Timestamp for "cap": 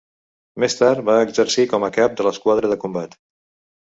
1.97-2.15